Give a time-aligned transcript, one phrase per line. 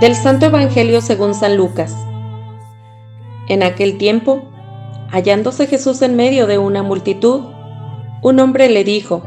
[0.00, 1.96] Del Santo Evangelio según San Lucas.
[3.48, 4.42] En aquel tiempo,
[5.10, 7.40] hallándose Jesús en medio de una multitud,
[8.20, 9.22] un hombre le dijo,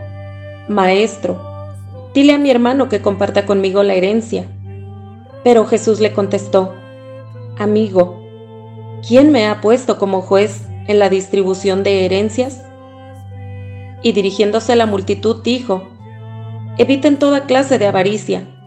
[0.68, 1.42] Maestro,
[2.14, 4.46] dile a mi hermano que comparta conmigo la herencia.
[5.44, 6.76] Pero Jesús le contestó,
[7.58, 8.24] Amigo,
[9.08, 12.64] ¿quién me ha puesto como juez en la distribución de herencias?
[14.04, 15.90] Y dirigiéndose a la multitud dijo,
[16.78, 18.59] Eviten toda clase de avaricia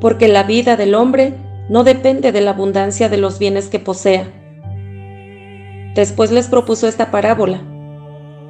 [0.00, 1.34] porque la vida del hombre
[1.68, 4.28] no depende de la abundancia de los bienes que posea.
[5.94, 7.62] Después les propuso esta parábola.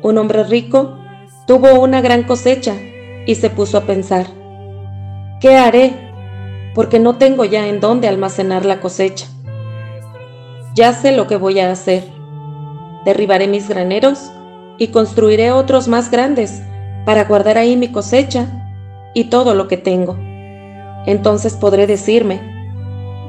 [0.02, 0.98] Un hombre rico
[1.46, 2.74] tuvo una gran cosecha
[3.26, 4.26] y se puso a pensar,
[5.40, 5.92] ¿qué haré?
[6.74, 9.26] Porque no tengo ya en dónde almacenar la cosecha.
[10.74, 12.04] Ya sé lo que voy a hacer.
[13.04, 14.32] Derribaré mis graneros
[14.78, 16.62] y construiré otros más grandes
[17.04, 18.46] para guardar ahí mi cosecha
[19.14, 20.16] y todo lo que tengo.
[21.06, 22.40] Entonces podré decirme,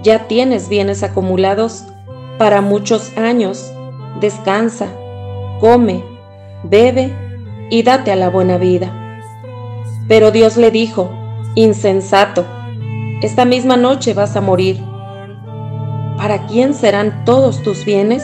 [0.03, 1.85] ya tienes bienes acumulados
[2.37, 3.71] para muchos años,
[4.19, 4.87] descansa,
[5.59, 6.03] come,
[6.63, 7.13] bebe
[7.69, 8.93] y date a la buena vida.
[10.07, 11.09] Pero Dios le dijo,
[11.55, 12.45] insensato,
[13.21, 14.79] esta misma noche vas a morir.
[16.17, 18.23] ¿Para quién serán todos tus bienes?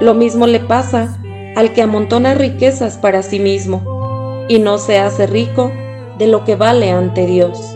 [0.00, 1.18] Lo mismo le pasa
[1.56, 5.72] al que amontona riquezas para sí mismo y no se hace rico
[6.18, 7.75] de lo que vale ante Dios.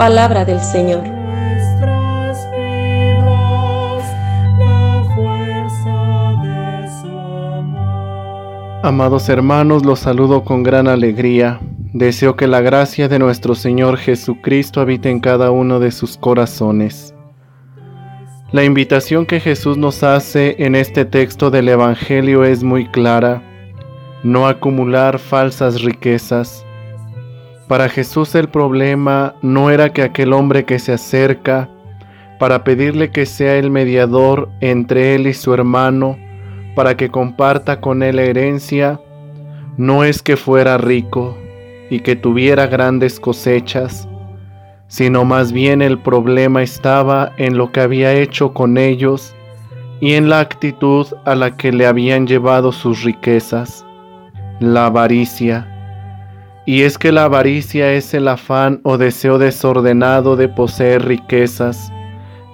[0.00, 1.04] Palabra del Señor.
[8.82, 11.60] Amados hermanos, los saludo con gran alegría.
[11.92, 17.14] Deseo que la gracia de nuestro Señor Jesucristo habite en cada uno de sus corazones.
[18.52, 23.42] La invitación que Jesús nos hace en este texto del Evangelio es muy clara.
[24.22, 26.64] No acumular falsas riquezas
[27.70, 31.68] para Jesús el problema no era que aquel hombre que se acerca
[32.40, 36.18] para pedirle que sea el mediador entre él y su hermano,
[36.74, 39.00] para que comparta con él la herencia,
[39.76, 41.38] no es que fuera rico
[41.90, 44.08] y que tuviera grandes cosechas,
[44.88, 49.32] sino más bien el problema estaba en lo que había hecho con ellos
[50.00, 53.86] y en la actitud a la que le habían llevado sus riquezas,
[54.58, 55.69] la avaricia
[56.66, 61.90] y es que la avaricia es el afán o deseo desordenado de poseer riquezas,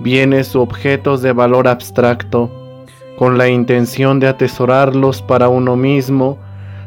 [0.00, 2.50] bienes u objetos de valor abstracto,
[3.18, 6.38] con la intención de atesorarlos para uno mismo,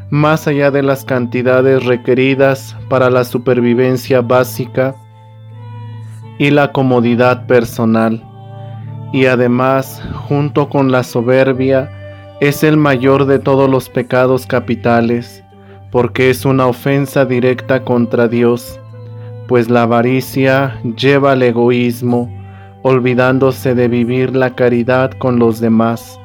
[0.08, 4.94] más allá de las cantidades requeridas para la supervivencia básica
[6.38, 8.24] y la comodidad personal.
[9.12, 11.90] Y además, junto con la soberbia,
[12.40, 15.44] es el mayor de todos los pecados capitales
[15.90, 18.78] porque es una ofensa directa contra Dios,
[19.48, 22.32] pues la avaricia lleva al egoísmo,
[22.82, 26.18] olvidándose de vivir la caridad con los demás.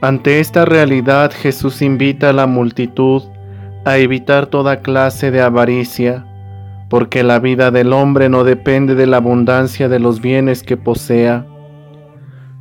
[0.00, 3.22] Ante esta realidad Jesús invita a la multitud
[3.84, 6.24] a evitar toda clase de avaricia,
[6.88, 11.44] porque la vida del hombre no depende de la abundancia de los bienes que posea.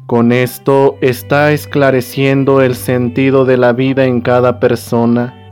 [0.07, 5.44] Con esto está esclareciendo el sentido de la vida en cada persona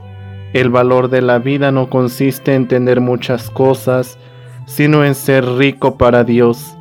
[0.54, 4.20] el valor de la vida no consiste en tener muchas cosas,
[4.66, 6.78] sino en ser rico para Dios.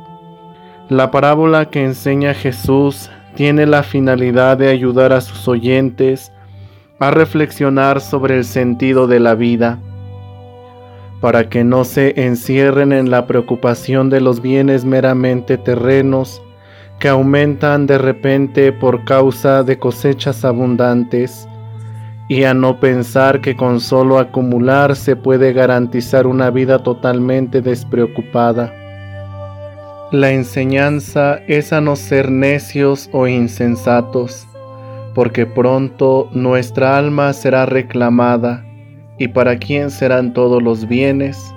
[0.89, 6.31] La parábola que enseña Jesús tiene la finalidad de ayudar a sus oyentes
[6.99, 9.79] a reflexionar sobre el sentido de la vida,
[11.19, 16.41] para que no se encierren en la preocupación de los bienes meramente terrenos
[16.99, 21.47] que aumentan de repente por causa de cosechas abundantes
[22.27, 28.73] y a no pensar que con solo acumular se puede garantizar una vida totalmente despreocupada.
[30.11, 34.47] La enseñanza es a no ser necios o insensatos,
[35.13, 38.65] porque pronto nuestra alma será reclamada,
[39.17, 41.53] y para quién serán todos los bienes.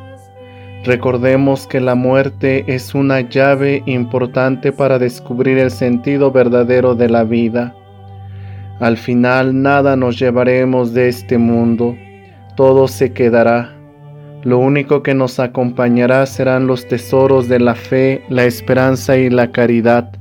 [0.85, 7.25] Recordemos que la muerte es una llave importante para descubrir el sentido verdadero de la
[7.25, 7.75] vida
[8.81, 11.97] al final nada nos llevaremos de este mundo,
[12.57, 13.73] todo se quedará.
[14.43, 19.51] Lo único que nos acompañará serán los tesoros de la fe, la esperanza y la
[19.51, 20.13] caridad,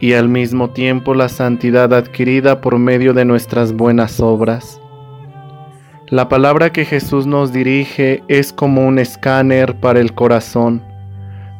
[0.00, 4.80] y al mismo tiempo la santidad adquirida por medio de nuestras buenas obras.
[6.08, 10.82] La palabra que Jesús nos dirige es como un escáner para el corazón,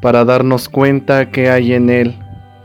[0.00, 2.14] para darnos cuenta que hay en él,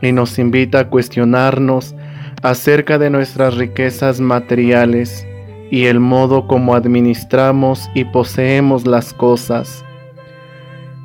[0.02, 1.94] y nos invita a cuestionarnos
[2.42, 5.26] acerca de nuestras riquezas materiales
[5.70, 9.84] y el modo como administramos y poseemos las cosas.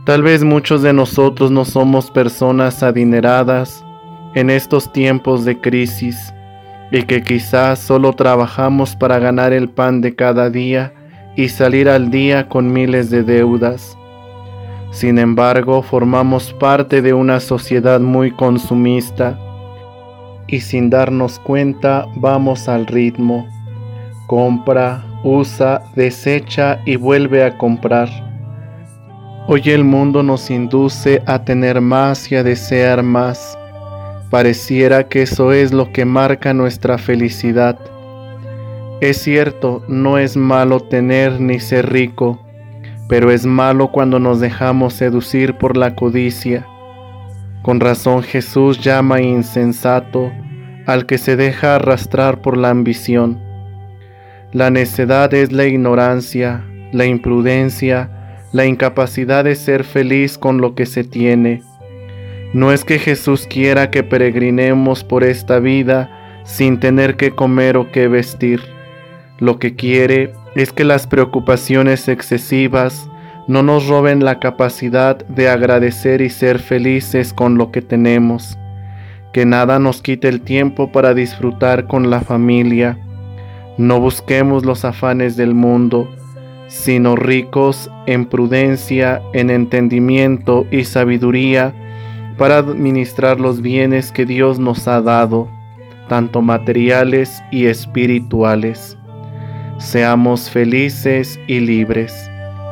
[0.05, 3.83] Tal vez muchos de nosotros no somos personas adineradas
[4.35, 6.33] en estos tiempos de crisis
[6.91, 10.93] y que quizás solo trabajamos para ganar el pan de cada día
[11.35, 13.97] y salir al día con miles de deudas.
[14.91, 19.38] Sin embargo, formamos parte de una sociedad muy consumista
[20.47, 23.47] y sin darnos cuenta vamos al ritmo.
[24.27, 28.09] Compra, usa, desecha y vuelve a comprar.
[29.47, 33.57] Hoy el mundo nos induce a tener más y a desear más.
[34.31, 37.77] Pareciera que eso es lo que marca nuestra felicidad.
[39.01, 42.39] Es cierto, no es malo tener ni ser rico,
[43.07, 46.65] pero es malo cuando nos dejamos seducir por la codicia.
[47.65, 50.31] Con razón Jesús llama insensato
[50.85, 53.41] al que se deja arrastrar por la ambición.
[54.51, 58.12] La necedad es la ignorancia, la imprudencia,
[58.51, 61.63] la incapacidad de ser feliz con lo que se tiene.
[62.53, 67.91] No es que Jesús quiera que peregrinemos por esta vida sin tener que comer o
[67.91, 68.62] que vestir.
[69.39, 73.09] Lo que quiere es que las preocupaciones excesivas
[73.47, 78.57] no nos roben la capacidad de agradecer y ser felices con lo que tenemos.
[79.33, 82.97] Que nada nos quite el tiempo para disfrutar con la familia.
[83.77, 86.09] No busquemos los afanes del mundo,
[86.68, 91.74] sino ricos en prudencia, en entendimiento y sabiduría
[92.38, 95.48] para administrar los bienes que Dios nos ha dado,
[96.09, 98.98] tanto materiales y espirituales.
[99.77, 102.31] Seamos felices y libres.